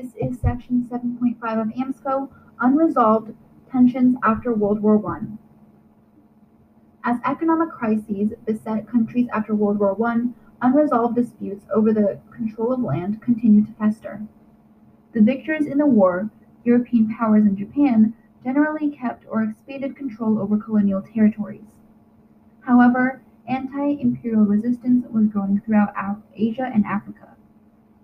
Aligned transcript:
This 0.00 0.14
is 0.18 0.40
Section 0.40 0.88
7.5 0.90 1.60
of 1.60 1.68
AMSCO 1.74 2.30
Unresolved 2.58 3.34
Tensions 3.70 4.16
After 4.22 4.54
World 4.54 4.80
War 4.80 4.98
I. 5.06 5.20
As 7.04 7.20
economic 7.26 7.68
crises 7.68 8.32
beset 8.46 8.88
countries 8.88 9.28
after 9.30 9.54
World 9.54 9.78
War 9.78 9.94
I, 10.08 10.28
unresolved 10.62 11.16
disputes 11.16 11.66
over 11.74 11.92
the 11.92 12.18
control 12.34 12.72
of 12.72 12.80
land 12.80 13.20
continued 13.20 13.66
to 13.66 13.74
fester. 13.74 14.22
The 15.12 15.20
victors 15.20 15.66
in 15.66 15.76
the 15.76 15.86
war, 15.86 16.30
European 16.64 17.14
powers 17.14 17.44
and 17.44 17.58
Japan, 17.58 18.14
generally 18.42 18.88
kept 18.88 19.26
or 19.28 19.42
expanded 19.42 19.96
control 19.96 20.38
over 20.38 20.56
colonial 20.56 21.02
territories. 21.02 21.74
However, 22.60 23.20
anti 23.46 24.00
imperial 24.00 24.46
resistance 24.46 25.04
was 25.10 25.26
growing 25.26 25.60
throughout 25.60 26.22
Asia 26.34 26.70
and 26.72 26.86
Africa. 26.86 27.36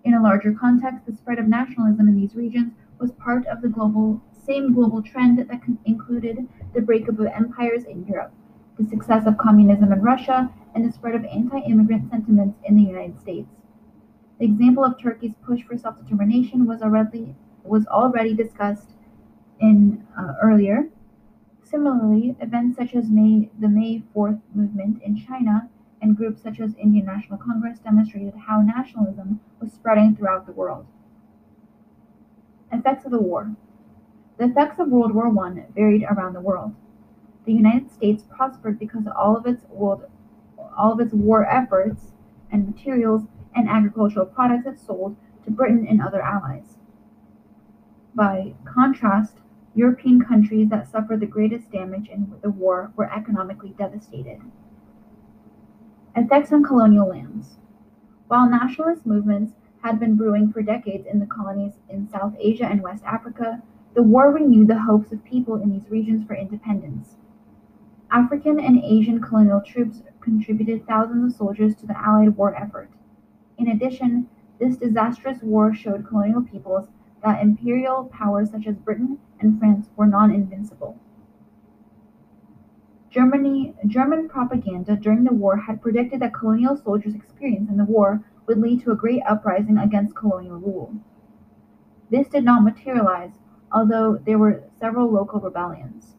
In 0.07 0.13
a 0.13 0.23
larger 0.23 0.53
context, 0.53 1.05
the 1.05 1.13
spread 1.13 1.37
of 1.37 1.49
nationalism 1.49 2.07
in 2.07 2.15
these 2.15 2.33
regions 2.33 2.71
was 2.97 3.11
part 3.11 3.45
of 3.47 3.61
the 3.61 3.67
global, 3.67 4.21
same 4.31 4.73
global 4.73 5.03
trend 5.03 5.37
that 5.37 5.61
included 5.83 6.47
the 6.73 6.79
breakup 6.79 7.19
of 7.19 7.25
empires 7.25 7.83
in 7.83 8.05
Europe, 8.05 8.31
the 8.79 8.87
success 8.87 9.27
of 9.27 9.37
communism 9.37 9.91
in 9.91 10.01
Russia, 10.01 10.49
and 10.73 10.87
the 10.87 10.93
spread 10.93 11.13
of 11.13 11.25
anti 11.25 11.59
immigrant 11.59 12.09
sentiments 12.09 12.57
in 12.63 12.77
the 12.77 12.83
United 12.83 13.19
States. 13.19 13.49
The 14.39 14.45
example 14.45 14.85
of 14.85 14.97
Turkey's 14.97 15.35
push 15.45 15.63
for 15.63 15.77
self 15.77 15.99
determination 16.01 16.65
was 16.65 16.81
already, 16.81 17.35
was 17.65 17.85
already 17.87 18.33
discussed 18.33 18.91
in 19.59 20.07
uh, 20.17 20.35
earlier. 20.41 20.87
Similarly, 21.63 22.37
events 22.39 22.77
such 22.77 22.95
as 22.95 23.09
May, 23.09 23.49
the 23.59 23.67
May 23.67 24.03
4th 24.15 24.39
movement 24.55 25.01
in 25.03 25.17
China 25.17 25.69
and 26.01 26.15
groups 26.15 26.41
such 26.41 26.61
as 26.61 26.75
Indian 26.75 27.07
National 27.07 27.37
Congress 27.37 27.79
demonstrated 27.79 28.33
how 28.47 28.61
nationalism 28.61 29.41
was 29.67 29.73
spreading 29.73 30.15
throughout 30.15 30.45
the 30.45 30.53
world. 30.53 30.85
Effects 32.71 33.03
of 33.03 33.11
the 33.11 33.19
war. 33.19 33.53
The 34.37 34.45
effects 34.45 34.79
of 34.79 34.87
World 34.87 35.13
War 35.13 35.27
I 35.27 35.65
varied 35.75 36.03
around 36.03 36.33
the 36.33 36.41
world. 36.41 36.73
The 37.45 37.51
United 37.51 37.91
States 37.91 38.23
prospered 38.29 38.79
because 38.79 39.03
all 39.07 39.35
of 39.35 39.45
its 39.45 39.65
world, 39.69 40.03
all 40.77 40.93
of 40.93 41.01
its 41.01 41.13
war 41.13 41.45
efforts 41.45 42.13
and 42.49 42.65
materials 42.65 43.23
and 43.55 43.67
agricultural 43.67 44.27
products 44.27 44.67
it 44.67 44.79
sold 44.79 45.17
to 45.43 45.51
Britain 45.51 45.85
and 45.89 46.01
other 46.01 46.21
allies. 46.21 46.77
By 48.15 48.53
contrast, 48.63 49.37
European 49.75 50.21
countries 50.23 50.69
that 50.69 50.89
suffered 50.89 51.19
the 51.19 51.25
greatest 51.25 51.71
damage 51.71 52.07
in 52.07 52.33
the 52.41 52.49
war 52.49 52.93
were 52.95 53.11
economically 53.11 53.75
devastated. 53.77 54.39
Effects 56.15 56.53
on 56.53 56.63
colonial 56.63 57.09
lands. 57.09 57.57
While 58.27 58.49
nationalist 58.49 59.05
movements 59.05 59.53
had 59.81 59.99
been 60.01 60.17
brewing 60.17 60.51
for 60.51 60.61
decades 60.61 61.07
in 61.07 61.19
the 61.19 61.25
colonies 61.25 61.73
in 61.89 62.09
South 62.09 62.35
Asia 62.37 62.65
and 62.65 62.81
West 62.81 63.03
Africa, 63.05 63.61
the 63.93 64.03
war 64.03 64.31
renewed 64.31 64.67
the 64.67 64.81
hopes 64.81 65.13
of 65.13 65.23
people 65.23 65.55
in 65.55 65.71
these 65.71 65.89
regions 65.89 66.27
for 66.27 66.35
independence. 66.35 67.15
African 68.11 68.59
and 68.59 68.83
Asian 68.83 69.21
colonial 69.21 69.61
troops 69.61 70.01
contributed 70.19 70.85
thousands 70.85 71.33
of 71.33 71.37
soldiers 71.37 71.73
to 71.75 71.87
the 71.87 71.97
Allied 71.97 72.35
war 72.35 72.53
effort. 72.55 72.89
In 73.57 73.69
addition, 73.69 74.27
this 74.59 74.75
disastrous 74.75 75.41
war 75.41 75.73
showed 75.73 76.05
colonial 76.05 76.41
peoples 76.41 76.89
that 77.23 77.41
imperial 77.41 78.05
powers 78.05 78.51
such 78.51 78.67
as 78.67 78.75
Britain 78.75 79.19
and 79.39 79.57
France 79.57 79.89
were 79.95 80.05
non-invincible. 80.05 80.99
Germany, 83.17 83.73
German 83.87 84.29
propaganda 84.29 84.95
during 84.95 85.23
the 85.23 85.33
war 85.33 85.57
had 85.57 85.81
predicted 85.81 86.19
that 86.19 86.35
colonial 86.35 86.77
soldiers' 86.77 87.15
experience 87.15 87.67
in 87.67 87.77
the 87.77 87.83
war 87.83 88.23
would 88.45 88.59
lead 88.59 88.83
to 88.83 88.91
a 88.91 88.95
great 88.95 89.23
uprising 89.27 89.79
against 89.79 90.15
colonial 90.15 90.59
rule. 90.59 90.93
This 92.11 92.27
did 92.27 92.43
not 92.43 92.63
materialize, 92.63 93.31
although 93.71 94.17
there 94.17 94.37
were 94.37 94.65
several 94.79 95.09
local 95.09 95.39
rebellions. 95.39 96.13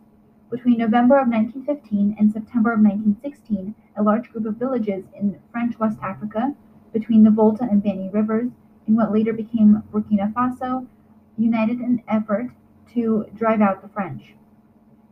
Between 0.51 0.79
November 0.79 1.21
of 1.21 1.29
1915 1.29 2.17
and 2.19 2.33
September 2.33 2.73
of 2.73 2.81
1916, 2.81 3.77
a 3.95 4.03
large 4.03 4.33
group 4.33 4.47
of 4.47 4.57
villages 4.57 5.05
in 5.15 5.39
French 5.53 5.79
West 5.79 5.99
Africa, 6.03 6.57
between 6.93 7.23
the 7.23 7.31
Volta 7.31 7.63
and 7.63 7.81
Bani 7.81 8.11
rivers, 8.13 8.51
in 8.89 8.97
what 8.97 9.13
later 9.13 9.33
became 9.33 9.85
Burkina 9.93 10.33
Faso, 10.33 10.89
united 11.37 11.79
in 11.79 11.85
an 11.85 12.03
effort 12.09 12.51
to 12.95 13.27
drive 13.37 13.61
out 13.61 13.83
the 13.83 13.89
French. 13.89 14.35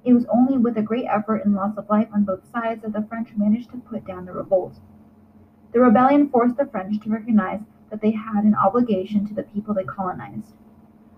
It 0.06 0.14
was 0.14 0.24
only 0.26 0.56
with 0.56 0.78
a 0.78 0.82
great 0.82 1.06
effort 1.06 1.44
and 1.44 1.52
loss 1.52 1.76
of 1.76 1.90
life 1.90 2.06
on 2.14 2.22
both 2.22 2.48
sides 2.52 2.82
that 2.82 2.92
the 2.92 3.02
French 3.08 3.30
managed 3.36 3.72
to 3.72 3.78
put 3.78 4.06
down 4.06 4.24
the 4.24 4.32
revolt. 4.32 4.78
The 5.72 5.80
rebellion 5.80 6.28
forced 6.28 6.56
the 6.56 6.64
French 6.64 7.02
to 7.02 7.10
recognize 7.10 7.62
that 7.90 8.00
they 8.00 8.12
had 8.12 8.44
an 8.44 8.54
obligation 8.54 9.26
to 9.26 9.34
the 9.34 9.42
people 9.42 9.74
they 9.74 9.82
colonized. 9.82 10.54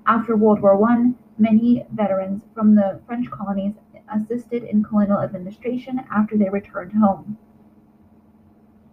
After 0.06 0.34
World 0.34 0.62
War 0.62 0.82
I, 0.88 1.12
many 1.36 1.84
veterans 1.92 2.44
from 2.54 2.76
the 2.76 3.02
French 3.06 3.30
colonies 3.30 3.74
assisted 4.10 4.62
in 4.62 4.82
colonial 4.82 5.20
administration 5.20 6.00
after 6.10 6.38
they 6.38 6.48
returned 6.48 6.94
home. 6.94 7.36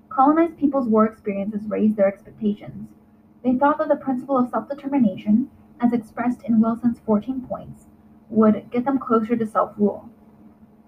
Colonized 0.10 0.58
people's 0.58 0.90
war 0.90 1.06
experiences 1.06 1.70
raised 1.70 1.96
their 1.96 2.08
expectations. 2.10 2.90
They 3.46 3.56
thought 3.56 3.78
that 3.78 3.88
the 3.88 3.96
principle 3.96 4.38
of 4.38 4.50
self 4.50 4.68
determination, 4.68 5.50
as 5.80 5.94
expressed 5.94 6.44
in 6.44 6.60
Wilson's 6.60 7.00
14 7.00 7.48
points, 7.48 7.86
would 8.30 8.69
get 8.72 8.86
them 8.86 9.00
closer 9.00 9.36
to 9.36 9.46
self 9.46 9.74
rule. 9.78 10.09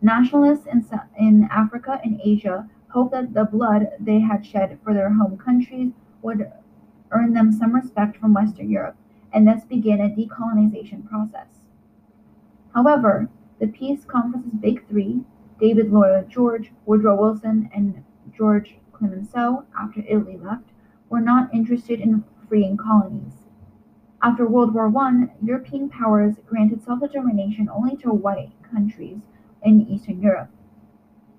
Nationalists 0.02 0.68
in, 0.68 0.86
in 1.18 1.48
Africa 1.52 2.00
and 2.04 2.20
Asia 2.24 2.70
hoped 2.90 3.12
that 3.12 3.34
the 3.34 3.46
blood 3.46 3.88
they 4.00 4.20
had 4.20 4.46
shed 4.46 4.80
for 4.84 4.94
their 4.94 5.14
home 5.14 5.38
countries 5.38 5.92
would 6.22 6.52
earn 7.12 7.34
them 7.34 7.52
some 7.52 7.74
respect 7.74 8.18
from 8.18 8.34
Western 8.34 8.70
Europe 8.70 8.96
and 9.34 9.48
thus 9.48 9.64
begin 9.66 10.00
a 10.02 10.10
decolonization 10.10 11.08
process. 11.08 11.48
However, 12.74 13.30
the 13.60 13.68
Peace 13.68 14.06
Conference's 14.06 14.54
Big 14.60 14.88
Three, 14.88 15.24
David 15.60 15.92
Lloyd 15.92 16.30
George, 16.30 16.72
Woodrow 16.86 17.20
Wilson, 17.20 17.70
and 17.74 18.04
George 18.36 18.78
Clemenceau, 18.94 19.66
after 19.78 20.02
Italy 20.08 20.38
left, 20.38 20.70
were 21.10 21.22
not 21.22 21.54
interested 21.54 22.00
in 22.00 22.24
freeing 22.48 22.78
colonies. 22.78 23.37
After 24.22 24.48
World 24.48 24.74
War 24.74 24.92
I, 24.98 25.28
European 25.44 25.90
powers 25.90 26.38
granted 26.48 26.84
self-determination 26.84 27.70
only 27.70 27.96
to 27.98 28.10
white 28.10 28.52
countries 28.64 29.20
in 29.62 29.88
Eastern 29.88 30.22
Europe. 30.22 30.50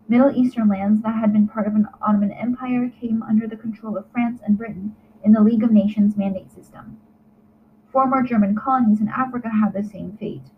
Middle 0.06 0.30
Eastern 0.30 0.68
lands 0.68 1.02
that 1.02 1.16
had 1.16 1.32
been 1.32 1.48
part 1.48 1.66
of 1.66 1.74
an 1.74 1.88
Ottoman 2.00 2.30
Empire 2.30 2.88
came 2.88 3.22
under 3.24 3.48
the 3.48 3.56
control 3.56 3.96
of 3.96 4.08
France 4.12 4.40
and 4.46 4.56
Britain 4.56 4.94
in 5.24 5.32
the 5.32 5.42
League 5.42 5.64
of 5.64 5.72
Nations 5.72 6.16
mandate 6.16 6.52
system. 6.52 6.98
Former 7.90 8.22
German 8.22 8.54
colonies 8.54 9.00
in 9.00 9.08
Africa 9.08 9.48
had 9.48 9.72
the 9.72 9.82
same 9.82 10.16
fate. 10.16 10.50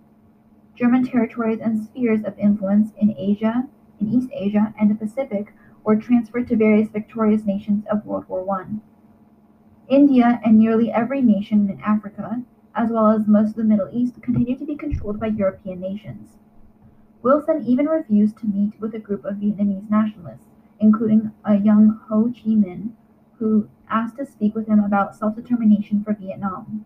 German 0.77 1.05
territories 1.05 1.61
and 1.61 1.83
spheres 1.83 2.23
of 2.25 2.39
influence 2.39 2.91
in 2.99 3.15
Asia, 3.17 3.67
in 3.99 4.09
East 4.09 4.29
Asia, 4.35 4.75
and 4.79 4.91
the 4.91 4.95
Pacific 4.95 5.55
were 5.85 5.97
transferred 5.97 6.49
to 6.49 6.57
various 6.57 6.91
victorious 6.91 7.45
nations 7.45 7.85
of 7.91 8.05
World 8.05 8.29
War 8.29 8.47
I. 8.61 8.67
India 9.91 10.41
and 10.45 10.57
nearly 10.57 10.93
every 10.93 11.21
nation 11.21 11.69
in 11.69 11.81
Africa, 11.81 12.43
as 12.77 12.91
well 12.91 13.09
as 13.09 13.27
most 13.27 13.51
of 13.51 13.57
the 13.57 13.65
Middle 13.65 13.89
East, 13.93 14.23
continued 14.23 14.61
to 14.61 14.65
be 14.65 14.77
controlled 14.77 15.19
by 15.19 15.27
European 15.27 15.81
nations. 15.81 16.37
Wilson 17.23 17.65
even 17.67 17.87
refused 17.87 18.39
to 18.39 18.47
meet 18.47 18.81
with 18.81 18.95
a 18.95 19.01
group 19.01 19.25
of 19.25 19.39
Vietnamese 19.39 19.91
nationalists, 19.91 20.47
including 20.79 21.33
a 21.45 21.57
young 21.57 22.01
Ho 22.09 22.27
Chi 22.27 22.51
Minh, 22.51 22.91
who 23.39 23.69
asked 23.89 24.17
to 24.19 24.25
speak 24.25 24.55
with 24.55 24.69
him 24.69 24.79
about 24.79 25.17
self 25.17 25.35
determination 25.35 26.05
for 26.05 26.15
Vietnam. 26.15 26.85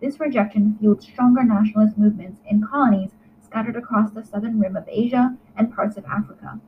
This 0.00 0.20
rejection 0.20 0.76
fueled 0.78 1.02
stronger 1.02 1.42
nationalist 1.42 1.98
movements 1.98 2.40
in 2.48 2.62
colonies 2.64 3.10
scattered 3.42 3.74
across 3.76 4.12
the 4.12 4.22
southern 4.22 4.60
rim 4.60 4.76
of 4.76 4.88
Asia 4.88 5.36
and 5.56 5.74
parts 5.74 5.96
of 5.96 6.04
Africa. 6.04 6.60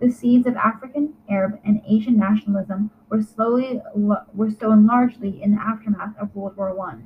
The 0.00 0.10
seeds 0.10 0.46
of 0.46 0.56
African, 0.56 1.14
Arab, 1.28 1.60
and 1.64 1.80
Asian 1.86 2.16
nationalism 2.16 2.90
were 3.08 3.22
slowly 3.22 3.80
were 3.94 4.50
sown 4.50 4.86
largely 4.86 5.42
in 5.42 5.54
the 5.54 5.60
aftermath 5.60 6.16
of 6.18 6.34
World 6.34 6.56
War 6.56 6.78
I, 6.80 6.96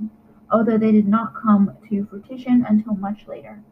although 0.51 0.79
they 0.79 0.93
did 0.93 1.07
not 1.07 1.35
come 1.35 1.77
to 1.89 2.07
fruition 2.07 2.65
until 2.69 2.95
much 2.95 3.29
later. 3.29 3.63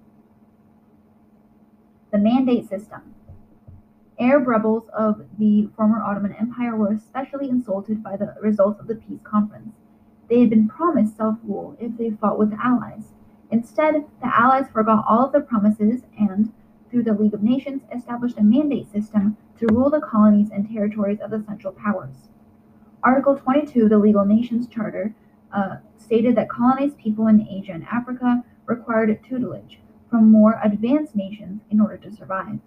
The 2.13 2.19
Mandate 2.19 2.69
System 2.69 3.15
Arab 4.19 4.47
rebels 4.47 4.89
of 4.97 5.27
the 5.39 5.69
former 5.77 6.03
Ottoman 6.03 6.33
Empire 6.33 6.75
were 6.77 6.93
especially 6.93 7.51
insulted 7.51 8.03
by 8.03 8.17
the 8.17 8.35
results 8.41 8.81
of 8.81 8.87
the 8.87 8.95
peace 8.95 9.21
conference. 9.25 9.75
They 10.29 10.41
had 10.41 10.51
been 10.51 10.69
promised 10.69 11.17
self 11.17 11.39
rule 11.43 11.77
if 11.79 11.97
they 11.97 12.11
fought 12.11 12.39
with 12.39 12.51
the 12.51 12.65
Allies. 12.65 13.13
Instead, 13.51 14.07
the 14.21 14.35
Allies 14.35 14.69
forgot 14.73 15.05
all 15.09 15.27
of 15.27 15.33
their 15.33 15.43
promises 15.43 16.03
and, 16.19 16.53
through 16.97 17.03
the 17.03 17.13
League 17.13 17.35
of 17.35 17.43
Nations, 17.43 17.83
established 17.95 18.39
a 18.39 18.43
mandate 18.43 18.91
system 18.91 19.37
to 19.59 19.67
rule 19.67 19.91
the 19.91 20.01
colonies 20.01 20.49
and 20.51 20.67
territories 20.67 21.21
of 21.21 21.31
the 21.31 21.45
Central 21.47 21.75
Powers. 21.75 22.31
Article 23.03 23.37
22 23.37 23.83
of 23.83 23.91
the 23.91 23.99
League 23.99 24.17
of 24.17 24.27
Nations 24.27 24.67
Charter 24.67 25.15
uh, 25.53 25.77
stated 25.99 26.35
that 26.37 26.49
colonized 26.49 26.97
people 26.97 27.27
in 27.27 27.47
Asia 27.47 27.73
and 27.73 27.85
Africa 27.85 28.43
required 28.65 29.23
tutelage 29.23 29.79
from 30.09 30.33
more 30.33 30.59
advanced 30.65 31.15
nations 31.15 31.61
in 31.71 31.83
order 31.83 31.99
to 31.99 32.11
survive. 32.11 32.61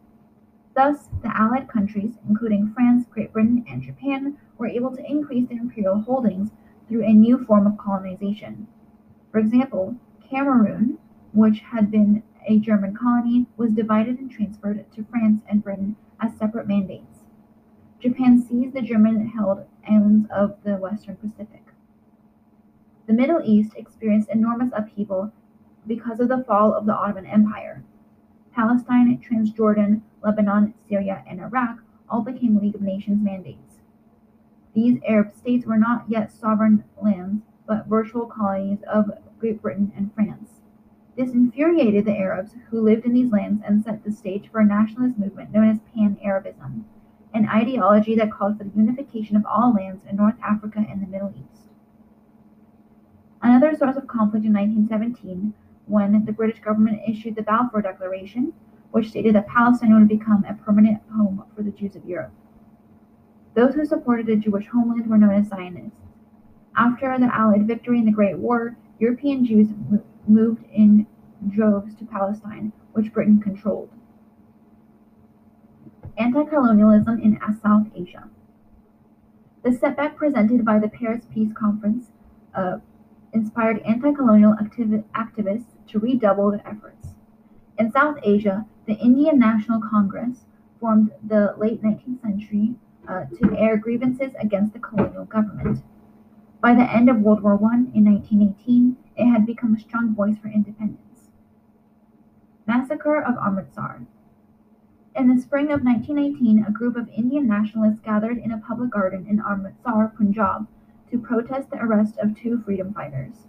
Thus, 0.75 1.07
the 1.23 1.35
Allied 1.35 1.67
countries, 1.67 2.13
including 2.29 2.71
France, 2.75 3.07
Great 3.09 3.33
Britain, 3.33 3.65
and 3.67 3.81
Japan, 3.81 4.37
were 4.59 4.67
able 4.67 4.95
to 4.95 5.03
increase 5.03 5.49
their 5.49 5.57
imperial 5.57 6.01
holdings 6.01 6.51
through 6.87 7.03
a 7.03 7.13
new 7.13 7.43
form 7.45 7.65
of 7.65 7.79
colonization. 7.79 8.67
For 9.31 9.39
example, 9.39 9.95
Cameroon, 10.29 10.99
which 11.33 11.61
had 11.61 11.89
been 11.89 12.21
a 12.47 12.59
German 12.59 12.95
colony, 12.95 13.47
was 13.57 13.71
divided 13.71 14.19
and 14.19 14.31
transferred 14.31 14.85
to 14.91 15.05
France 15.05 15.41
and 15.47 15.63
Britain 15.63 15.95
as 16.19 16.35
separate 16.35 16.67
mandates. 16.67 17.19
Japan 17.99 18.41
seized 18.41 18.73
the 18.73 18.81
German 18.81 19.27
held 19.27 19.65
islands 19.89 20.27
of 20.31 20.55
the 20.63 20.77
Western 20.77 21.17
Pacific. 21.17 21.63
The 23.07 23.13
Middle 23.13 23.41
East 23.43 23.73
experienced 23.75 24.29
enormous 24.29 24.71
upheaval 24.73 25.31
because 25.87 26.19
of 26.19 26.29
the 26.29 26.43
fall 26.43 26.73
of 26.73 26.85
the 26.85 26.93
Ottoman 26.93 27.25
Empire. 27.25 27.83
Palestine, 28.53 29.19
Transjordan, 29.19 30.01
Lebanon, 30.23 30.73
Syria, 30.87 31.23
and 31.27 31.39
Iraq 31.39 31.79
all 32.09 32.21
became 32.21 32.57
League 32.57 32.75
of 32.75 32.81
Nations 32.81 33.23
mandates. 33.23 33.79
These 34.73 34.99
Arab 35.07 35.31
states 35.31 35.65
were 35.65 35.77
not 35.77 36.05
yet 36.09 36.31
sovereign 36.31 36.83
lands, 37.01 37.43
but 37.65 37.87
virtual 37.87 38.27
colonies 38.27 38.79
of 38.91 39.11
Great 39.39 39.61
Britain 39.61 39.91
and 39.95 40.13
France. 40.13 40.58
This 41.19 41.33
infuriated 41.33 42.05
the 42.05 42.17
Arabs 42.17 42.55
who 42.69 42.79
lived 42.79 43.03
in 43.03 43.11
these 43.11 43.29
lands 43.29 43.61
and 43.67 43.83
set 43.83 44.05
the 44.05 44.11
stage 44.13 44.49
for 44.49 44.61
a 44.61 44.65
nationalist 44.65 45.19
movement 45.19 45.51
known 45.51 45.69
as 45.69 45.79
Pan 45.93 46.17
Arabism, 46.23 46.85
an 47.33 47.45
ideology 47.45 48.15
that 48.15 48.31
called 48.31 48.57
for 48.57 48.63
the 48.63 48.77
unification 48.77 49.35
of 49.35 49.45
all 49.45 49.73
lands 49.73 50.05
in 50.05 50.15
North 50.15 50.37
Africa 50.41 50.85
and 50.89 51.01
the 51.01 51.07
Middle 51.07 51.33
East. 51.35 51.63
Another 53.41 53.75
source 53.75 53.97
of 53.97 54.07
conflict 54.07 54.45
in 54.45 54.53
1917 54.53 55.53
when 55.87 56.23
the 56.23 56.31
British 56.31 56.61
government 56.61 57.01
issued 57.05 57.35
the 57.35 57.41
Balfour 57.41 57.81
Declaration, 57.81 58.53
which 58.91 59.09
stated 59.09 59.35
that 59.35 59.47
Palestine 59.47 59.93
would 59.93 60.07
become 60.07 60.45
a 60.45 60.53
permanent 60.53 61.01
home 61.13 61.43
for 61.53 61.63
the 61.63 61.71
Jews 61.71 61.97
of 61.97 62.05
Europe. 62.05 62.31
Those 63.55 63.75
who 63.75 63.85
supported 63.85 64.29
a 64.29 64.37
Jewish 64.37 64.67
homeland 64.67 65.07
were 65.07 65.17
known 65.17 65.33
as 65.33 65.49
Zionists. 65.49 65.99
After 66.77 67.19
the 67.19 67.25
Allied 67.25 67.67
victory 67.67 67.99
in 67.99 68.05
the 68.05 68.11
Great 68.13 68.37
War, 68.37 68.77
European 68.99 69.45
Jews 69.45 69.67
moved 70.29 70.63
in 70.71 71.07
droves 71.49 71.95
to 71.95 72.05
Palestine, 72.05 72.71
which 72.93 73.11
Britain 73.13 73.41
controlled. 73.41 73.89
Anti 76.17 76.45
colonialism 76.45 77.19
in 77.21 77.39
South 77.61 77.87
Asia. 77.95 78.29
The 79.63 79.71
setback 79.73 80.15
presented 80.15 80.63
by 80.63 80.79
the 80.79 80.87
Paris 80.87 81.25
Peace 81.33 81.51
Conference 81.53 82.07
uh, 82.55 82.77
inspired 83.33 83.81
anti 83.85 84.13
colonial 84.13 84.55
activ- 84.61 85.03
activists 85.15 85.87
to 85.87 85.99
redouble 85.99 86.51
their 86.51 86.67
efforts. 86.67 87.09
In 87.77 87.91
South 87.91 88.17
Asia, 88.23 88.65
the 88.85 88.95
Indian 88.95 89.39
National 89.39 89.79
Congress 89.81 90.45
formed 90.79 91.11
the 91.27 91.53
late 91.57 91.81
19th 91.81 92.21
century 92.21 92.75
uh, 93.07 93.25
to 93.25 93.57
air 93.57 93.77
grievances 93.77 94.31
against 94.39 94.73
the 94.73 94.79
colonial 94.79 95.25
government. 95.25 95.81
By 96.61 96.73
the 96.73 96.91
end 96.91 97.09
of 97.09 97.21
World 97.21 97.41
War 97.41 97.53
I 97.53 97.75
in 97.95 98.05
1918, 98.05 98.97
it 99.19 99.25
had 99.25 99.45
become 99.45 99.75
a 99.75 99.79
strong 99.79 100.15
voice 100.15 100.37
for 100.37 100.47
independence. 100.47 101.29
Massacre 102.65 103.21
of 103.21 103.35
Amritsar. 103.37 104.03
In 105.15 105.27
the 105.27 105.41
spring 105.41 105.71
of 105.71 105.83
1918, 105.83 106.63
a 106.63 106.71
group 106.71 106.95
of 106.95 107.09
Indian 107.09 107.45
nationalists 107.45 107.99
gathered 107.99 108.37
in 108.37 108.51
a 108.51 108.57
public 108.57 108.91
garden 108.91 109.27
in 109.27 109.41
Amritsar, 109.41 110.13
Punjab, 110.15 110.67
to 111.11 111.19
protest 111.19 111.69
the 111.69 111.83
arrest 111.83 112.17
of 112.19 112.37
two 112.37 112.61
freedom 112.63 112.93
fighters. 112.93 113.47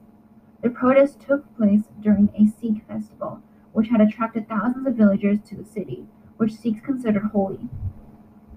The 0.62 0.70
protest 0.70 1.20
took 1.20 1.56
place 1.56 1.84
during 2.00 2.30
a 2.34 2.46
Sikh 2.46 2.84
festival, 2.88 3.40
which 3.72 3.88
had 3.88 4.00
attracted 4.00 4.48
thousands 4.48 4.88
of 4.88 4.96
villagers 4.96 5.38
to 5.48 5.54
the 5.54 5.64
city, 5.64 6.06
which 6.36 6.56
Sikhs 6.56 6.80
considered 6.80 7.30
holy. 7.32 7.68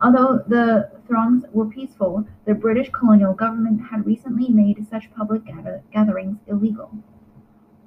Although 0.01 0.44
the 0.48 0.92
throngs 1.07 1.45
were 1.54 1.66
peaceful, 1.66 2.25
the 2.45 2.54
British 2.54 2.90
colonial 2.90 3.34
government 3.34 3.81
had 3.90 4.06
recently 4.06 4.50
made 4.50 4.88
such 4.88 5.13
public 5.13 5.45
gather- 5.45 5.81
gatherings 5.92 6.40
illegal. 6.48 6.92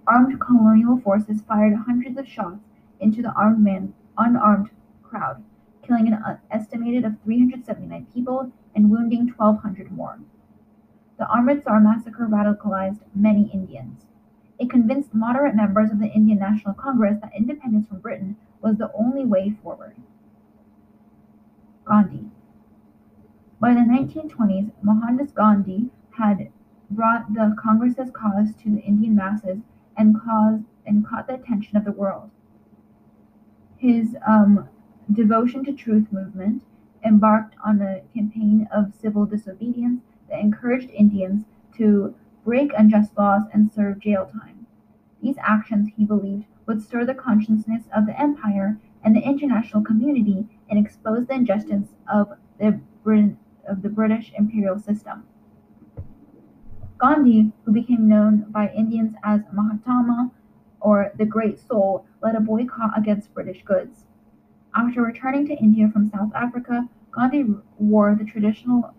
Armed 0.07 0.41
colonial 0.41 0.99
forces 0.99 1.43
fired 1.43 1.75
hundreds 1.75 2.17
of 2.17 2.29
shots 2.29 2.61
into 3.01 3.23
the 3.23 3.33
armed 3.33 3.63
man, 3.63 3.93
unarmed 4.17 4.71
crowd, 5.03 5.43
killing 5.83 6.07
an 6.07 6.15
uh, 6.15 6.39
estimated 6.51 7.05
of 7.05 7.21
379 7.25 8.07
people 8.15 8.51
and 8.75 8.91
wounding 8.91 9.33
1,200 9.37 9.91
more. 9.91 10.19
The 11.19 11.27
Amritsar 11.35 11.81
massacre 11.81 12.27
radicalized 12.27 13.01
many 13.15 13.51
Indians. 13.53 14.07
It 14.59 14.71
convinced 14.71 15.15
moderate 15.15 15.55
members 15.55 15.91
of 15.91 15.99
the 15.99 16.09
Indian 16.09 16.39
National 16.39 16.75
Congress 16.75 17.21
that 17.21 17.33
independence 17.37 17.89
from 17.89 18.01
Britain 18.01 18.37
was 18.63 18.77
the 18.77 18.93
only 18.93 19.25
way 19.25 19.51
forward. 19.63 19.97
Gandhi. 21.87 22.31
By 23.61 23.73
the 23.73 23.81
1920s, 23.81 24.73
Mohandas 24.83 25.33
Gandhi 25.33 25.91
had 26.11 26.51
brought 26.91 27.33
the 27.33 27.57
Congress's 27.59 28.11
cause 28.11 28.55
to 28.63 28.71
the 28.71 28.81
Indian 28.81 29.15
masses 29.15 29.59
and 29.97 30.21
caused 30.21 30.65
and 30.85 31.07
caught 31.07 31.27
the 31.27 31.35
attention 31.35 31.77
of 31.77 31.85
the 31.85 31.93
world. 31.93 32.31
His 33.77 34.17
um, 34.27 34.69
devotion 35.13 35.65
to 35.65 35.73
truth 35.73 36.13
movement 36.13 36.63
embarked 37.05 37.55
on 37.65 37.81
a 37.81 38.03
campaign 38.15 38.69
of 38.73 38.95
civil 38.95 39.25
disobedience 39.25 40.03
that 40.29 40.41
encouraged 40.41 40.91
Indians 40.91 41.45
to 41.77 42.15
break 42.45 42.73
unjust 42.77 43.17
laws 43.17 43.43
and 43.53 43.73
serve 43.73 44.01
jail 44.01 44.27
time. 44.27 44.67
These 45.23 45.37
actions, 45.39 45.91
he 45.97 46.05
believed, 46.05 46.47
would 46.67 46.83
stir 46.83 47.05
the 47.05 47.15
consciousness 47.15 47.85
of 47.95 48.07
the 48.07 48.21
empire 48.21 48.79
and 49.07 49.15
the 49.15 49.23
international 49.23 49.85
community 49.85 50.45
and 50.69 50.85
expose 50.85 51.27
the 51.29 51.35
injustice 51.35 51.95
of 52.13 52.33
the, 52.59 52.81
of 53.69 53.83
the 53.83 53.89
British 53.89 54.33
imperial 54.37 54.81
system. 54.81 55.23
Gandhi, 56.99 57.53
who 57.65 57.73
became 57.73 58.09
known 58.09 58.47
by 58.49 58.73
Indians 58.77 59.15
as 59.23 59.43
Mahatma 59.53 60.33
or 60.81 61.13
the 61.17 61.25
Great 61.25 61.61
Soul, 61.61 62.05
led 62.21 62.35
a 62.35 62.41
boycott 62.41 62.99
against 62.99 63.33
British 63.33 63.63
goods. 63.63 64.05
After 64.75 65.03
returning 65.03 65.47
to 65.47 65.55
India 65.55 65.89
from 65.89 66.11
South 66.11 66.33
Africa, 66.35 66.89
Gandhi 67.13 67.45
wore 67.79 68.17
the 68.17 68.25
traditional 68.25 68.93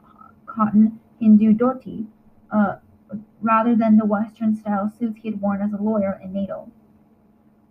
cotton 0.45 0.99
Hindu 1.19 1.53
dhoti, 1.53 2.07
uh, 2.49 2.77
rather 3.41 3.75
than 3.75 3.97
the 3.97 4.05
Western 4.05 4.55
style 4.55 4.89
suits 4.97 5.19
he 5.21 5.31
had 5.31 5.41
worn 5.41 5.61
as 5.61 5.73
a 5.73 5.83
lawyer 5.83 6.19
in 6.23 6.31
Natal. 6.31 6.71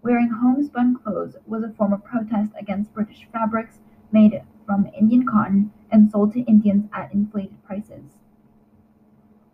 Wearing 0.07 0.29
homespun 0.29 0.95
clothes 0.95 1.37
was 1.49 1.65
a 1.65 1.71
form 1.71 1.93
of 1.93 2.05
protest 2.05 2.53
against 2.57 2.95
British 2.95 3.27
fabrics 3.33 3.81
made 4.13 4.41
from 4.65 4.89
Indian 4.97 5.27
cotton 5.27 5.73
and 5.91 6.09
sold 6.09 6.33
to 6.35 6.43
Indians 6.43 6.89
at 6.93 7.13
inflated 7.13 7.61
prices. 7.65 8.17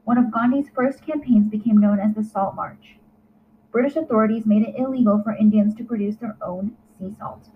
One 0.05 0.19
of 0.19 0.31
Gandhi's 0.31 0.69
first 0.69 1.07
campaigns 1.07 1.49
became 1.49 1.79
known 1.79 1.99
as 1.99 2.15
the 2.15 2.23
Salt 2.23 2.55
March. 2.55 2.99
British 3.71 3.97
authorities 3.97 4.45
made 4.45 4.69
it 4.69 4.75
illegal 4.77 5.23
for 5.23 5.35
Indians 5.35 5.75
to 5.77 5.85
produce 5.85 6.17
their 6.17 6.37
own 6.43 6.77
sea 6.99 7.15
salt. 7.19 7.49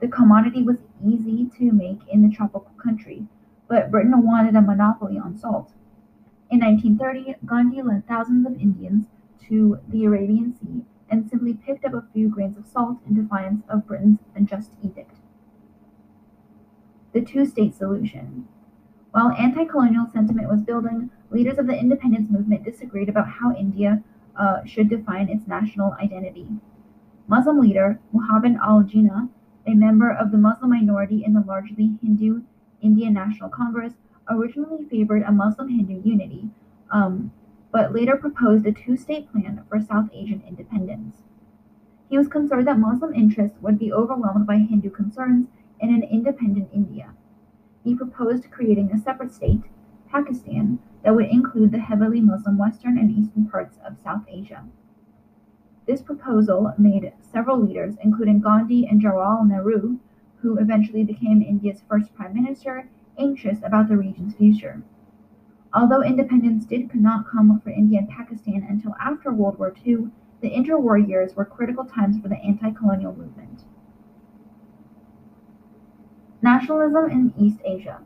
The 0.00 0.08
commodity 0.08 0.64
was 0.64 0.78
easy 1.06 1.48
to 1.58 1.70
make 1.70 2.00
in 2.08 2.28
the 2.28 2.34
tropical 2.34 2.72
country, 2.82 3.28
but 3.68 3.92
Britain 3.92 4.26
wanted 4.26 4.56
a 4.56 4.60
monopoly 4.60 5.20
on 5.20 5.38
salt. 5.38 5.70
In 6.50 6.58
1930, 6.58 7.36
Gandhi 7.46 7.80
led 7.80 8.08
thousands 8.08 8.44
of 8.44 8.60
Indians 8.60 9.06
to 9.46 9.78
the 9.88 10.04
Arabian 10.04 10.52
Sea 10.52 10.84
and 11.14 11.30
simply 11.30 11.54
picked 11.54 11.84
up 11.84 11.94
a 11.94 12.04
few 12.12 12.28
grains 12.28 12.56
of 12.56 12.66
salt 12.66 12.98
in 13.06 13.14
defiance 13.14 13.62
of 13.68 13.86
Britain's 13.86 14.18
unjust 14.34 14.72
edict. 14.82 15.14
The 17.12 17.20
two 17.20 17.46
state 17.46 17.76
solution. 17.76 18.48
While 19.12 19.30
anti 19.30 19.64
colonial 19.64 20.08
sentiment 20.12 20.48
was 20.48 20.62
building, 20.62 21.10
leaders 21.30 21.58
of 21.58 21.68
the 21.68 21.78
independence 21.78 22.28
movement 22.30 22.64
disagreed 22.64 23.08
about 23.08 23.28
how 23.28 23.54
India 23.54 24.02
uh, 24.36 24.64
should 24.64 24.88
define 24.88 25.28
its 25.28 25.46
national 25.46 25.92
identity. 26.02 26.48
Muslim 27.28 27.60
leader 27.60 28.00
Muhammad 28.12 28.56
Ali 28.60 28.84
Jinnah, 28.86 29.28
a 29.68 29.74
member 29.74 30.10
of 30.10 30.32
the 30.32 30.38
Muslim 30.38 30.70
minority 30.70 31.22
in 31.24 31.32
the 31.32 31.44
largely 31.46 31.96
Hindu 32.02 32.42
Indian 32.82 33.14
National 33.14 33.48
Congress 33.48 33.92
originally 34.28 34.84
favored 34.90 35.22
a 35.22 35.30
Muslim 35.30 35.68
Hindu 35.68 36.02
unity, 36.02 36.48
um, 36.90 37.30
but 37.74 37.92
later 37.92 38.14
proposed 38.14 38.64
a 38.66 38.70
two 38.70 38.96
state 38.96 39.28
plan 39.32 39.64
for 39.68 39.80
South 39.80 40.08
Asian 40.12 40.40
independence. 40.46 41.24
He 42.08 42.16
was 42.16 42.28
concerned 42.28 42.68
that 42.68 42.78
Muslim 42.78 43.12
interests 43.12 43.58
would 43.60 43.80
be 43.80 43.92
overwhelmed 43.92 44.46
by 44.46 44.58
Hindu 44.58 44.90
concerns 44.90 45.48
in 45.80 45.92
an 45.92 46.04
independent 46.04 46.68
India. 46.72 47.14
He 47.82 47.96
proposed 47.96 48.52
creating 48.52 48.92
a 48.92 48.98
separate 48.98 49.34
state, 49.34 49.62
Pakistan, 50.08 50.78
that 51.02 51.16
would 51.16 51.26
include 51.26 51.72
the 51.72 51.80
heavily 51.80 52.20
Muslim 52.20 52.58
western 52.58 52.96
and 52.96 53.10
eastern 53.10 53.48
parts 53.48 53.76
of 53.84 53.98
South 53.98 54.22
Asia. 54.28 54.64
This 55.84 56.00
proposal 56.00 56.74
made 56.78 57.12
several 57.20 57.60
leaders, 57.60 57.96
including 58.00 58.38
Gandhi 58.38 58.86
and 58.86 59.02
Jawaharlal 59.02 59.48
Nehru, 59.48 59.98
who 60.36 60.58
eventually 60.58 61.02
became 61.02 61.42
India's 61.42 61.82
first 61.88 62.14
prime 62.14 62.34
minister, 62.34 62.88
anxious 63.18 63.58
about 63.64 63.88
the 63.88 63.96
region's 63.96 64.36
future. 64.36 64.84
Although 65.74 66.04
independence 66.04 66.64
did 66.66 66.94
not 66.94 67.26
come 67.26 67.60
for 67.60 67.70
India 67.70 67.98
and 67.98 68.08
Pakistan 68.08 68.64
until 68.68 68.94
after 69.00 69.32
World 69.32 69.58
War 69.58 69.74
II, 69.84 70.08
the 70.40 70.50
interwar 70.50 70.96
years 70.96 71.34
were 71.34 71.44
critical 71.44 71.84
times 71.84 72.20
for 72.20 72.28
the 72.28 72.36
anti 72.36 72.70
colonial 72.70 73.12
movement. 73.12 73.64
Nationalism 76.40 77.10
in 77.10 77.34
East 77.36 77.58
Asia. 77.64 78.02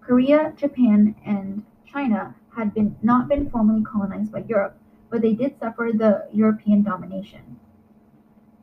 Korea, 0.00 0.52
Japan, 0.56 1.14
and 1.24 1.64
China 1.84 2.34
had 2.56 2.74
been, 2.74 2.96
not 3.00 3.28
been 3.28 3.48
formally 3.48 3.84
colonized 3.84 4.32
by 4.32 4.40
Europe, 4.48 4.76
but 5.08 5.22
they 5.22 5.34
did 5.34 5.56
suffer 5.58 5.90
the 5.94 6.26
European 6.32 6.82
domination. 6.82 7.60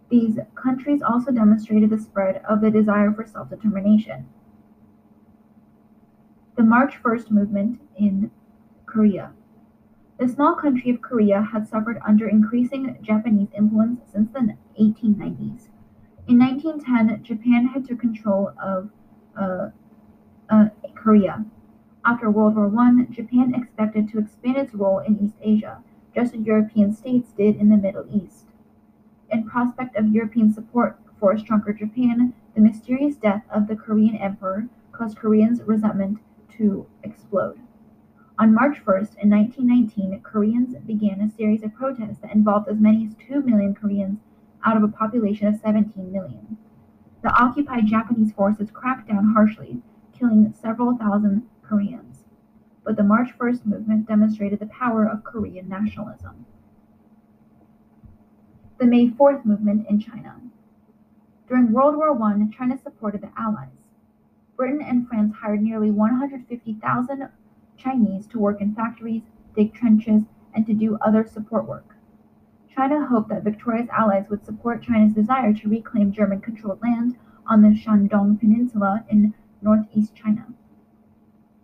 These 0.09 0.39
countries 0.55 1.01
also 1.01 1.31
demonstrated 1.31 1.89
the 1.89 1.97
spread 1.97 2.41
of 2.49 2.59
the 2.59 2.71
desire 2.71 3.13
for 3.13 3.25
self 3.25 3.49
determination. 3.49 4.27
The 6.57 6.63
March 6.63 6.95
1st 7.03 7.29
movement 7.29 7.79
in 7.97 8.31
Korea. 8.87 9.31
The 10.17 10.27
small 10.27 10.55
country 10.55 10.89
of 10.89 11.03
Korea 11.03 11.39
had 11.39 11.67
suffered 11.67 11.99
under 12.03 12.27
increasing 12.27 12.97
Japanese 13.03 13.49
influence 13.55 14.01
since 14.11 14.31
the 14.31 14.57
1890s. 14.81 15.67
In 16.27 16.39
1910, 16.39 17.21
Japan 17.21 17.67
had 17.67 17.85
took 17.85 17.99
control 17.99 18.53
of 18.59 18.89
uh, 19.39 19.69
uh, 20.49 20.69
Korea. 20.95 21.45
After 22.03 22.31
World 22.31 22.55
War 22.55 22.73
I, 22.75 23.05
Japan 23.11 23.53
expected 23.53 24.09
to 24.09 24.17
expand 24.17 24.57
its 24.57 24.73
role 24.73 24.97
in 24.97 25.23
East 25.23 25.35
Asia, 25.39 25.83
just 26.15 26.33
as 26.33 26.41
European 26.41 26.91
states 26.91 27.33
did 27.33 27.57
in 27.57 27.69
the 27.69 27.77
Middle 27.77 28.07
East. 28.11 28.47
In 29.29 29.43
prospect 29.47 29.95
of 29.95 30.07
European 30.07 30.51
support 30.51 30.97
for 31.19 31.33
a 31.33 31.39
stronger 31.39 31.71
Japan, 31.71 32.33
the 32.55 32.61
mysterious 32.61 33.15
death 33.15 33.43
of 33.51 33.67
the 33.67 33.75
Korean 33.75 34.15
emperor 34.15 34.67
caused 34.91 35.19
Koreans' 35.19 35.61
resentment 35.61 36.17
to 36.57 36.85
explode. 37.03 37.59
On 38.39 38.53
March 38.53 38.77
1st, 38.85 39.17
in 39.23 39.29
1919, 39.31 40.21
Koreans 40.21 40.75
began 40.85 41.21
a 41.21 41.35
series 41.35 41.63
of 41.63 41.73
protests 41.73 42.19
that 42.21 42.35
involved 42.35 42.69
as 42.69 42.77
many 42.77 43.05
as 43.05 43.15
2 43.27 43.41
million 43.41 43.73
Koreans 43.73 44.19
out 44.63 44.77
of 44.77 44.83
a 44.83 44.87
population 44.87 45.47
of 45.47 45.59
17 45.59 46.11
million. 46.11 46.57
The 47.23 47.33
occupied 47.41 47.87
Japanese 47.87 48.31
forces 48.31 48.69
cracked 48.71 49.07
down 49.07 49.33
harshly, 49.33 49.81
killing 50.17 50.53
several 50.53 50.95
thousand 50.95 51.47
Koreans. 51.63 52.25
But 52.83 52.95
the 52.95 53.03
March 53.03 53.29
1st 53.37 53.65
movement 53.65 54.07
demonstrated 54.07 54.59
the 54.59 54.67
power 54.67 55.05
of 55.05 55.23
Korean 55.23 55.67
nationalism. 55.67 56.45
The 58.79 58.85
May 58.85 59.07
4th 59.07 59.45
movement 59.45 59.87
in 59.89 59.99
China. 59.99 60.39
During 61.49 61.71
World 61.71 61.95
War 61.95 62.11
I, 62.21 62.47
China 62.55 62.77
supported 62.77 63.21
the 63.21 63.31
Allies. 63.35 63.76
Britain 64.57 64.81
and 64.81 65.07
France 65.07 65.35
hired 65.35 65.61
nearly 65.61 65.91
150,000 65.91 67.29
Chinese 67.77 68.25
to 68.25 68.39
work 68.39 68.59
in 68.59 68.73
factories, 68.73 69.21
dig 69.55 69.71
trenches, 69.71 70.23
and 70.51 70.65
to 70.65 70.73
do 70.73 70.97
other 70.99 71.27
support 71.27 71.67
work. 71.67 71.95
China 72.67 73.05
hoped 73.05 73.29
that 73.29 73.43
victorious 73.43 73.87
allies 73.89 74.25
would 74.29 74.43
support 74.43 74.81
China's 74.81 75.13
desire 75.13 75.53
to 75.53 75.69
reclaim 75.69 76.11
German 76.11 76.41
controlled 76.41 76.81
land 76.81 77.15
on 77.45 77.61
the 77.61 77.69
Shandong 77.69 78.39
Peninsula 78.39 79.05
in 79.07 79.35
northeast 79.61 80.15
China. 80.15 80.47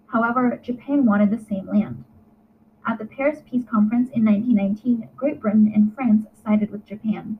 However, 0.07 0.59
Japan 0.61 1.03
wanted 1.03 1.31
the 1.31 1.43
same 1.43 1.67
land. 1.67 2.03
At 2.85 2.99
the 2.99 3.05
Paris 3.05 3.41
Peace 3.49 3.65
Conference 3.65 4.11
in 4.11 4.23
1919, 4.23 5.09
Great 5.15 5.41
Britain 5.41 5.71
and 5.73 5.95
France 5.95 6.27
sided 6.43 6.69
with 6.69 6.85
Japan. 6.85 7.39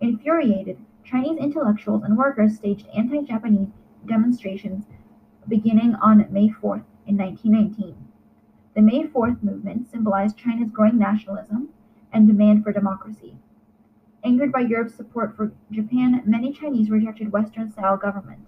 Infuriated, 0.00 0.78
Chinese 1.02 1.38
intellectuals 1.38 2.04
and 2.04 2.16
workers 2.16 2.54
staged 2.54 2.86
anti 2.94 3.22
Japanese 3.22 3.70
demonstrations 4.06 4.86
beginning 5.48 5.94
on 5.96 6.26
May 6.30 6.48
4th 6.48 6.84
in 7.06 7.16
1919. 7.16 7.96
The 8.74 8.82
May 8.82 9.04
4th 9.04 9.42
movement 9.42 9.88
symbolized 9.90 10.36
China's 10.36 10.70
growing 10.70 10.98
nationalism 10.98 11.68
and 12.12 12.26
demand 12.26 12.64
for 12.64 12.72
democracy. 12.72 13.36
Angered 14.24 14.50
by 14.50 14.60
Europe's 14.60 14.94
support 14.94 15.36
for 15.36 15.52
Japan, 15.70 16.22
many 16.26 16.52
Chinese 16.52 16.90
rejected 16.90 17.30
Western 17.32 17.70
style 17.70 17.96
government. 17.96 18.40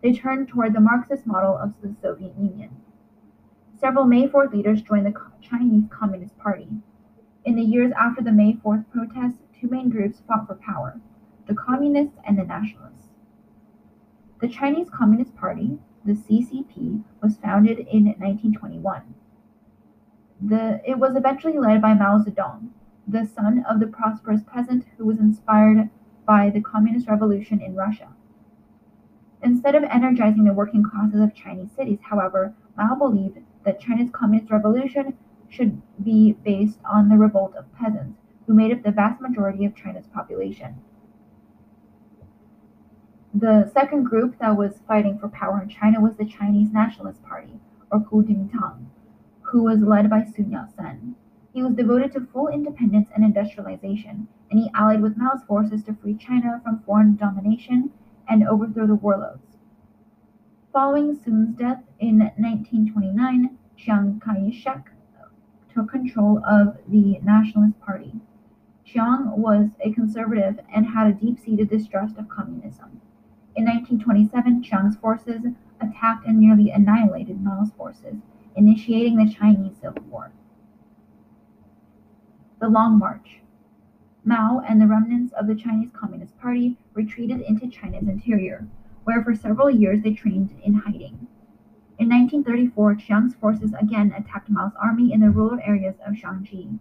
They 0.00 0.12
turned 0.12 0.48
toward 0.48 0.74
the 0.74 0.80
Marxist 0.80 1.26
model 1.26 1.56
of 1.56 1.74
the 1.82 1.94
Soviet 2.00 2.38
Union. 2.38 2.70
Several 3.80 4.04
May 4.04 4.28
4th 4.28 4.52
leaders 4.52 4.82
joined 4.82 5.06
the 5.06 5.20
Chinese 5.40 5.84
Communist 5.90 6.38
Party. 6.38 6.68
In 7.44 7.56
the 7.56 7.62
years 7.62 7.92
after 7.98 8.22
the 8.22 8.32
May 8.32 8.54
4th 8.54 8.84
protests, 8.90 9.42
two 9.60 9.68
main 9.68 9.90
groups 9.90 10.22
fought 10.26 10.46
for 10.46 10.54
power 10.54 11.00
the 11.46 11.54
Communists 11.54 12.18
and 12.24 12.38
the 12.38 12.44
Nationalists. 12.44 13.07
The 14.40 14.48
Chinese 14.48 14.88
Communist 14.88 15.34
Party, 15.34 15.78
the 16.04 16.12
CCP, 16.12 17.02
was 17.20 17.38
founded 17.38 17.80
in 17.80 18.04
1921. 18.04 19.14
The, 20.40 20.80
it 20.88 20.96
was 20.96 21.16
eventually 21.16 21.58
led 21.58 21.82
by 21.82 21.94
Mao 21.94 22.22
Zedong, 22.22 22.68
the 23.08 23.24
son 23.26 23.64
of 23.68 23.80
the 23.80 23.88
prosperous 23.88 24.42
peasant 24.44 24.84
who 24.96 25.06
was 25.06 25.18
inspired 25.18 25.90
by 26.24 26.50
the 26.50 26.60
Communist 26.60 27.08
Revolution 27.08 27.60
in 27.60 27.74
Russia. 27.74 28.10
Instead 29.42 29.74
of 29.74 29.82
energizing 29.82 30.44
the 30.44 30.52
working 30.52 30.84
classes 30.84 31.20
of 31.20 31.34
Chinese 31.34 31.72
cities, 31.72 31.98
however, 32.02 32.54
Mao 32.76 32.94
believed 32.94 33.38
that 33.64 33.80
China's 33.80 34.10
Communist 34.12 34.52
Revolution 34.52 35.18
should 35.48 35.82
be 36.04 36.32
based 36.44 36.78
on 36.84 37.08
the 37.08 37.16
revolt 37.16 37.56
of 37.56 37.74
peasants, 37.74 38.20
who 38.46 38.54
made 38.54 38.70
up 38.70 38.84
the 38.84 38.92
vast 38.92 39.20
majority 39.20 39.64
of 39.64 39.74
China's 39.74 40.06
population. 40.06 40.76
The 43.40 43.70
second 43.72 44.02
group 44.02 44.36
that 44.40 44.56
was 44.56 44.80
fighting 44.88 45.16
for 45.16 45.28
power 45.28 45.62
in 45.62 45.68
China 45.68 46.00
was 46.00 46.16
the 46.16 46.24
Chinese 46.24 46.72
Nationalist 46.72 47.22
Party, 47.22 47.60
or 47.88 48.00
Kuomintang, 48.00 48.86
who 49.42 49.62
was 49.62 49.78
led 49.78 50.10
by 50.10 50.24
Sun 50.24 50.50
Yat-sen. 50.50 51.14
He 51.52 51.62
was 51.62 51.76
devoted 51.76 52.10
to 52.14 52.26
full 52.32 52.48
independence 52.48 53.10
and 53.14 53.22
industrialization, 53.22 54.26
and 54.50 54.58
he 54.58 54.72
allied 54.74 55.02
with 55.02 55.16
Mao's 55.16 55.44
forces 55.44 55.84
to 55.84 55.94
free 55.94 56.16
China 56.16 56.60
from 56.64 56.82
foreign 56.82 57.14
domination 57.14 57.92
and 58.28 58.42
overthrow 58.42 58.88
the 58.88 58.96
warlords. 58.96 59.56
Following 60.72 61.14
Sun's 61.14 61.54
death 61.56 61.84
in 62.00 62.18
1929, 62.18 63.56
Chiang 63.76 64.18
Kai-shek 64.18 64.90
took 65.72 65.88
control 65.88 66.42
of 66.44 66.76
the 66.88 67.20
Nationalist 67.22 67.78
Party. 67.78 68.14
Chiang 68.84 69.40
was 69.40 69.68
a 69.80 69.92
conservative 69.92 70.58
and 70.74 70.86
had 70.86 71.06
a 71.06 71.12
deep-seated 71.12 71.70
distrust 71.70 72.18
of 72.18 72.28
communism. 72.28 73.00
In 73.58 73.64
1927, 73.64 74.62
Chiang's 74.62 74.94
forces 74.98 75.42
attacked 75.80 76.24
and 76.24 76.38
nearly 76.38 76.70
annihilated 76.70 77.42
Mao's 77.42 77.72
forces, 77.72 78.14
initiating 78.54 79.16
the 79.16 79.34
Chinese 79.34 79.74
Civil 79.82 80.04
War. 80.04 80.30
The 82.60 82.68
Long 82.68 83.00
March. 83.00 83.40
Mao 84.22 84.60
and 84.60 84.80
the 84.80 84.86
remnants 84.86 85.32
of 85.32 85.48
the 85.48 85.56
Chinese 85.56 85.90
Communist 85.90 86.38
Party 86.38 86.76
retreated 86.94 87.40
into 87.40 87.68
China's 87.68 88.06
interior, 88.06 88.68
where 89.02 89.24
for 89.24 89.34
several 89.34 89.68
years 89.68 90.02
they 90.02 90.14
trained 90.14 90.54
in 90.62 90.74
hiding. 90.74 91.26
In 91.98 92.08
1934, 92.10 92.94
Chiang's 92.94 93.34
forces 93.34 93.74
again 93.80 94.14
attacked 94.16 94.48
Mao's 94.48 94.76
army 94.80 95.12
in 95.12 95.18
the 95.18 95.30
rural 95.30 95.58
areas 95.64 95.96
of 96.06 96.14
Shaanxi. 96.14 96.78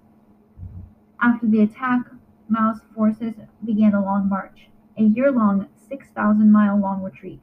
After 1.20 1.48
the 1.48 1.62
attack, 1.62 2.06
Mao's 2.48 2.82
forces 2.94 3.34
began 3.66 3.96
a 3.96 4.06
long 4.06 4.30
march, 4.30 4.70
a 4.96 5.02
year 5.02 5.32
long 5.32 5.68
6,000 5.90 6.52
mile 6.52 6.78
long 6.78 7.02
retreat. 7.02 7.40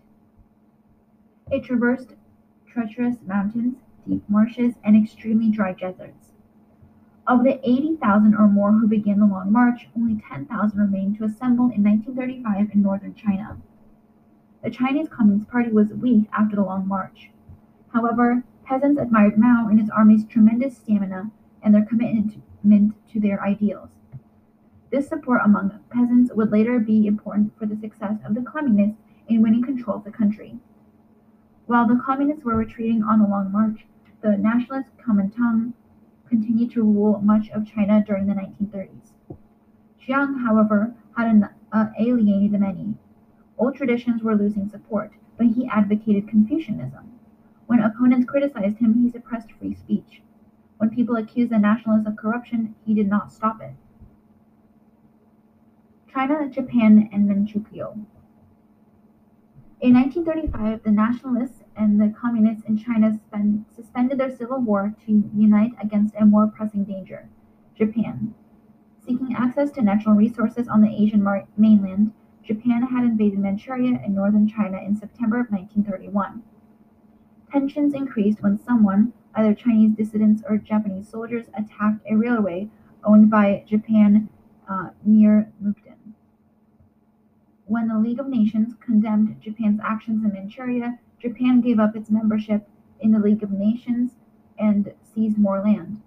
It 1.50 1.64
traversed 1.64 2.14
treacherous 2.66 3.16
mountains, 3.26 3.76
deep 4.06 4.22
marshes, 4.28 4.74
and 4.82 4.96
extremely 4.96 5.50
dry 5.50 5.72
deserts. 5.72 6.32
Of 7.26 7.42
the 7.42 7.58
80,000 7.66 8.34
or 8.34 8.48
more 8.48 8.72
who 8.72 8.86
began 8.86 9.18
the 9.18 9.26
Long 9.26 9.50
March, 9.50 9.88
only 9.96 10.20
10,000 10.28 10.78
remained 10.78 11.16
to 11.16 11.24
assemble 11.24 11.70
in 11.70 11.82
1935 11.82 12.70
in 12.74 12.82
northern 12.82 13.14
China. 13.14 13.56
The 14.62 14.70
Chinese 14.70 15.08
Communist 15.08 15.48
Party 15.48 15.70
was 15.70 15.88
weak 15.88 16.28
after 16.36 16.56
the 16.56 16.62
Long 16.62 16.86
March. 16.86 17.30
However, 17.94 18.44
peasants 18.64 19.00
admired 19.00 19.38
Mao 19.38 19.68
and 19.68 19.80
his 19.80 19.88
army's 19.90 20.26
tremendous 20.26 20.76
stamina 20.76 21.30
and 21.62 21.74
their 21.74 21.84
commitment 21.84 22.34
to 23.12 23.20
their 23.20 23.42
ideals. 23.42 23.90
This 24.94 25.08
support 25.08 25.40
among 25.44 25.80
peasants 25.90 26.32
would 26.34 26.52
later 26.52 26.78
be 26.78 27.08
important 27.08 27.58
for 27.58 27.66
the 27.66 27.74
success 27.74 28.20
of 28.24 28.36
the 28.36 28.42
communists 28.42 29.02
in 29.26 29.42
winning 29.42 29.64
control 29.64 29.96
of 29.96 30.04
the 30.04 30.12
country. 30.12 30.60
While 31.66 31.88
the 31.88 31.96
communists 31.96 32.44
were 32.44 32.54
retreating 32.54 33.02
on 33.02 33.18
the 33.18 33.26
Long 33.26 33.50
March, 33.50 33.88
the 34.20 34.36
nationalist 34.36 34.96
Kuomintang 34.98 35.72
continued 36.28 36.70
to 36.70 36.84
rule 36.84 37.20
much 37.20 37.50
of 37.50 37.66
China 37.66 38.04
during 38.06 38.28
the 38.28 38.34
1930s. 38.34 39.10
Chiang, 39.98 40.38
however, 40.38 40.94
had 41.16 41.42
uh, 41.72 41.86
alienated 41.98 42.52
many. 42.52 42.94
Old 43.58 43.74
traditions 43.74 44.22
were 44.22 44.36
losing 44.36 44.68
support, 44.68 45.10
but 45.36 45.48
he 45.48 45.66
advocated 45.66 46.28
Confucianism. 46.28 47.18
When 47.66 47.80
opponents 47.80 48.30
criticized 48.30 48.76
him, 48.76 49.02
he 49.02 49.10
suppressed 49.10 49.50
free 49.50 49.74
speech. 49.74 50.22
When 50.78 50.90
people 50.90 51.16
accused 51.16 51.50
the 51.50 51.58
nationalists 51.58 52.06
of 52.06 52.14
corruption, 52.14 52.76
he 52.86 52.94
did 52.94 53.08
not 53.08 53.32
stop 53.32 53.60
it. 53.60 53.74
China, 56.14 56.48
Japan, 56.48 57.08
and 57.12 57.28
Manchukuo. 57.28 58.06
In 59.80 59.94
1935, 59.94 60.84
the 60.84 60.92
nationalists 60.92 61.64
and 61.76 62.00
the 62.00 62.14
communists 62.16 62.62
in 62.68 62.78
China 62.78 63.18
spend, 63.26 63.64
suspended 63.74 64.18
their 64.18 64.30
civil 64.30 64.60
war 64.60 64.94
to 65.04 65.28
unite 65.34 65.72
against 65.82 66.14
a 66.14 66.24
more 66.24 66.46
pressing 66.46 66.84
danger 66.84 67.28
Japan. 67.76 68.32
Seeking 69.04 69.34
access 69.34 69.72
to 69.72 69.82
natural 69.82 70.14
resources 70.14 70.68
on 70.68 70.82
the 70.82 70.88
Asian 70.88 71.26
mainland, 71.56 72.12
Japan 72.44 72.82
had 72.82 73.02
invaded 73.02 73.40
Manchuria 73.40 74.00
in 74.06 74.14
northern 74.14 74.46
China 74.46 74.78
in 74.78 74.96
September 74.96 75.40
of 75.40 75.50
1931. 75.50 76.44
Tensions 77.50 77.92
increased 77.92 78.40
when 78.40 78.56
someone, 78.56 79.12
either 79.34 79.52
Chinese 79.52 79.96
dissidents 79.96 80.44
or 80.48 80.58
Japanese 80.58 81.08
soldiers, 81.08 81.46
attacked 81.54 82.06
a 82.08 82.14
railway 82.14 82.68
owned 83.02 83.30
by 83.30 83.64
Japan 83.66 84.28
uh, 84.68 84.90
near 85.04 85.52
Mukden. 85.62 85.93
When 87.66 87.88
the 87.88 87.98
League 87.98 88.20
of 88.20 88.28
Nations 88.28 88.74
condemned 88.78 89.40
Japan's 89.40 89.80
actions 89.82 90.22
in 90.22 90.32
Manchuria, 90.32 90.98
Japan 91.18 91.60
gave 91.60 91.78
up 91.78 91.96
its 91.96 92.10
membership 92.10 92.68
in 93.00 93.12
the 93.12 93.18
League 93.18 93.42
of 93.42 93.50
Nations 93.50 94.12
and 94.58 94.92
seized 95.02 95.38
more 95.38 95.60
land. 95.60 96.02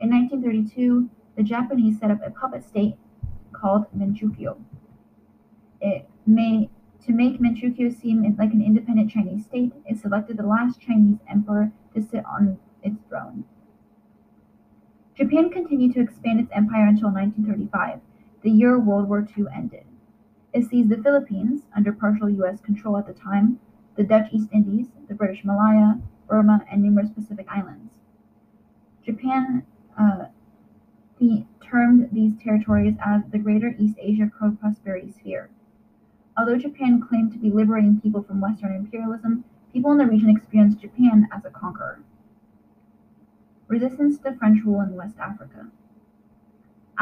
In 0.00 0.10
1932, 0.10 1.08
the 1.36 1.42
Japanese 1.42 1.98
set 1.98 2.10
up 2.10 2.20
a 2.24 2.30
puppet 2.30 2.62
state 2.64 2.96
called 3.52 3.86
Manchukuo. 3.96 4.58
It 5.80 6.08
may 6.26 6.68
to 7.06 7.12
make 7.12 7.40
Manchukuo 7.40 7.90
seem 7.98 8.22
like 8.38 8.52
an 8.52 8.62
independent 8.62 9.10
Chinese 9.10 9.44
state, 9.44 9.72
it 9.86 9.98
selected 9.98 10.36
the 10.36 10.46
last 10.46 10.80
Chinese 10.80 11.18
emperor 11.28 11.72
to 11.94 12.02
sit 12.02 12.24
on 12.26 12.58
its 12.82 13.00
throne. 13.08 13.44
Japan 15.16 15.50
continued 15.50 15.94
to 15.94 16.00
expand 16.00 16.40
its 16.40 16.50
empire 16.54 16.86
until 16.86 17.10
1935, 17.10 18.00
the 18.42 18.50
year 18.50 18.78
World 18.78 19.08
War 19.08 19.26
II 19.36 19.46
ended. 19.54 19.84
It 20.52 20.68
seized 20.68 20.88
the 20.88 21.02
Philippines, 21.02 21.62
under 21.76 21.92
partial 21.92 22.28
U.S. 22.28 22.60
control 22.60 22.96
at 22.96 23.06
the 23.06 23.12
time, 23.12 23.60
the 23.96 24.02
Dutch 24.02 24.28
East 24.32 24.48
Indies, 24.52 24.88
the 25.08 25.14
British 25.14 25.44
Malaya, 25.44 26.00
Burma, 26.28 26.64
and 26.70 26.82
numerous 26.82 27.10
Pacific 27.10 27.46
islands. 27.48 27.92
Japan 29.04 29.64
uh, 29.98 30.26
termed 31.70 32.08
these 32.12 32.32
territories 32.42 32.96
as 33.04 33.22
the 33.30 33.38
Greater 33.38 33.74
East 33.78 33.96
Asia 34.00 34.30
Co-Prosperity 34.38 35.12
Sphere. 35.12 35.50
Although 36.36 36.58
Japan 36.58 37.00
claimed 37.00 37.32
to 37.32 37.38
be 37.38 37.50
liberating 37.50 38.00
people 38.00 38.22
from 38.22 38.40
Western 38.40 38.74
imperialism, 38.74 39.44
people 39.72 39.92
in 39.92 39.98
the 39.98 40.06
region 40.06 40.30
experienced 40.30 40.80
Japan 40.80 41.28
as 41.32 41.44
a 41.44 41.50
conqueror. 41.50 42.02
Resistance 43.68 44.18
to 44.18 44.32
French 44.32 44.64
rule 44.64 44.80
in 44.80 44.96
West 44.96 45.16
Africa. 45.18 45.68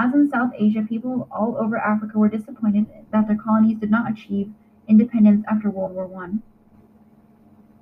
As 0.00 0.14
in 0.14 0.30
South 0.30 0.52
Asia, 0.56 0.86
people 0.88 1.26
all 1.28 1.56
over 1.58 1.76
Africa 1.76 2.18
were 2.18 2.28
disappointed 2.28 2.86
that 3.10 3.26
their 3.26 3.36
colonies 3.36 3.78
did 3.78 3.90
not 3.90 4.08
achieve 4.08 4.52
independence 4.86 5.44
after 5.50 5.70
World 5.70 5.96
War 5.96 6.08
I. 6.22 6.34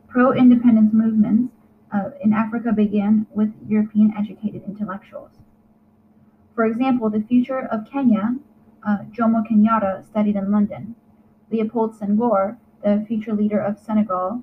Pro 0.09 0.33
independence 0.33 0.95
movements 0.95 1.53
uh, 1.93 2.13
in 2.23 2.33
Africa 2.33 2.73
began 2.73 3.27
with 3.35 3.53
European 3.69 4.15
educated 4.17 4.63
intellectuals. 4.67 5.33
For 6.55 6.65
example, 6.65 7.11
the 7.11 7.21
future 7.21 7.61
of 7.61 7.85
Kenya, 7.85 8.37
uh, 8.83 8.99
Jomo 9.13 9.47
Kenyatta 9.47 10.03
studied 10.07 10.37
in 10.37 10.51
London. 10.51 10.95
Leopold 11.51 12.01
Senghor, 12.01 12.57
the 12.83 13.05
future 13.07 13.35
leader 13.35 13.61
of 13.61 13.79
Senegal, 13.79 14.43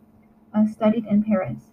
uh, 0.54 0.68
studied 0.68 1.06
in 1.08 1.24
Paris. 1.24 1.72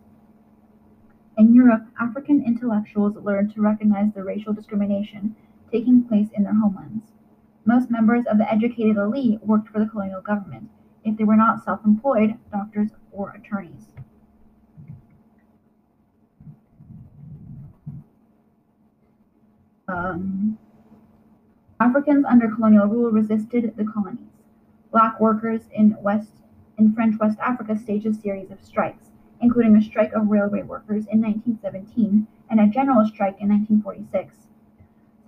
In 1.37 1.55
Europe, 1.55 1.87
African 2.01 2.43
intellectuals 2.43 3.17
learned 3.17 3.55
to 3.55 3.61
recognize 3.61 4.15
the 4.15 4.25
racial 4.25 4.55
discrimination 4.55 5.37
taking 5.71 6.05
place 6.05 6.29
in 6.35 6.45
their 6.45 6.55
homelands. 6.55 7.13
Most 7.65 7.91
members 7.91 8.25
of 8.27 8.39
the 8.39 8.51
educated 8.51 8.97
elite 8.97 9.41
worked 9.45 9.69
for 9.69 9.79
the 9.79 9.87
colonial 9.87 10.21
government, 10.21 10.71
if 11.05 11.17
they 11.17 11.25
were 11.25 11.37
not 11.37 11.65
self 11.65 11.81
employed 11.85 12.35
doctors 12.51 12.91
or 13.13 13.31
attorneys. 13.31 13.93
Um, 19.89 20.59
Africans 21.81 22.25
under 22.25 22.55
colonial 22.55 22.87
rule 22.87 23.11
resisted 23.11 23.75
the 23.77 23.85
colonies. 23.85 24.31
Black 24.93 25.21
workers 25.21 25.63
in 25.73 25.97
West 26.01 26.31
in 26.79 26.95
French 26.95 27.19
West 27.19 27.39
Africa 27.41 27.77
staged 27.77 28.07
a 28.07 28.15
series 28.15 28.51
of 28.51 28.63
strikes, 28.63 29.11
including 29.41 29.77
a 29.77 29.83
strike 29.83 30.13
of 30.13 30.29
railway 30.29 30.63
workers 30.63 31.07
in 31.07 31.21
1917 31.21 32.27
and 32.49 32.61
a 32.61 32.67
general 32.67 33.07
strike 33.07 33.37
in 33.41 33.49
1946. 33.49 34.50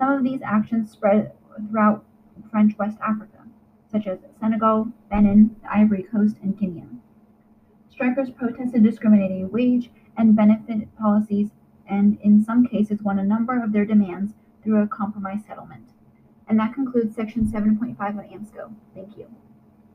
Some 0.02 0.14
of 0.14 0.24
these 0.24 0.40
actions 0.42 0.90
spread 0.90 1.30
throughout 1.70 2.04
French 2.50 2.76
West 2.76 2.98
Africa, 3.00 3.38
such 3.88 4.08
as 4.08 4.18
Senegal, 4.40 4.88
Benin, 5.08 5.54
the 5.62 5.72
Ivory 5.72 6.02
Coast, 6.02 6.38
and 6.42 6.58
Guinea. 6.58 6.82
Strikers 7.88 8.28
protested 8.30 8.82
discriminating 8.82 9.48
wage 9.52 9.92
and 10.16 10.34
benefit 10.34 10.92
policies 10.98 11.50
and, 11.88 12.18
in 12.20 12.42
some 12.42 12.66
cases, 12.66 13.00
won 13.00 13.20
a 13.20 13.22
number 13.22 13.62
of 13.62 13.72
their 13.72 13.84
demands 13.84 14.32
through 14.64 14.82
a 14.82 14.88
compromise 14.88 15.44
settlement. 15.46 15.90
And 16.48 16.58
that 16.58 16.74
concludes 16.74 17.14
section 17.14 17.46
7.5 17.46 17.92
of 17.92 18.24
AMSCO. 18.28 18.74
Thank 18.96 19.16
you. 19.16 19.28